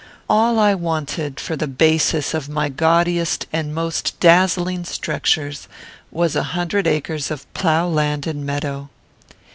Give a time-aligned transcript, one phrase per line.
[0.27, 5.67] All I wanted for the basis of my gaudiest and most dazzling structures
[6.09, 8.89] was a hundred acres of plough land and meadow.